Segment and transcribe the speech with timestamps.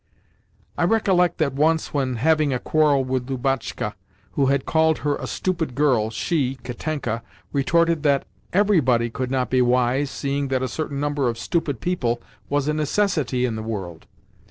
[0.79, 3.93] I recollect that once, when having a quarrel with Lubotshka,
[4.31, 7.21] who had called her "a stupid girl," she (Katenka)
[7.53, 12.19] retorted that everybody could not be wise, seeing that a certain number of stupid people
[12.49, 14.07] was a necessity in the world.